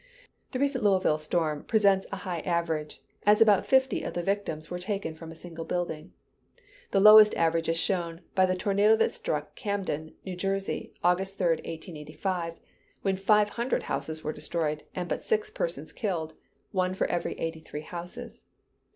[0.51, 4.79] The recent Louisville storm presents a high average, as about fifty of the victims were
[4.79, 6.11] taken from a single building.
[6.89, 11.67] The lowest average is shown by the tornado that struck Camden, New Jersey, August 3d,
[11.69, 12.59] 1885,
[13.03, 16.33] when five hundred houses were destroyed, and but six persons killed:
[16.71, 18.41] one for every eighty three houses.